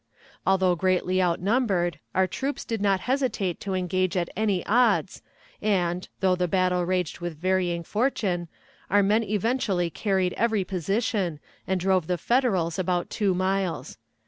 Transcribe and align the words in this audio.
Although 0.47 0.73
greatly 0.77 1.21
outnumbered, 1.21 1.99
our 2.15 2.25
troops 2.25 2.65
did 2.65 2.81
not 2.81 3.01
hesitate 3.01 3.59
to 3.59 3.75
engage 3.75 4.17
at 4.17 4.31
any 4.35 4.65
odds, 4.65 5.21
and, 5.61 6.09
though 6.21 6.33
the 6.35 6.47
battle 6.47 6.83
raged 6.83 7.19
with 7.19 7.37
varying 7.37 7.83
fortune, 7.83 8.47
our 8.89 9.03
men 9.03 9.21
eventually 9.21 9.91
carried 9.91 10.33
every 10.33 10.63
position, 10.63 11.39
and 11.67 11.79
drove 11.79 12.07
the 12.07 12.17
Federals 12.17 12.79
about 12.79 13.11
two 13.11 13.35
miles. 13.35 13.99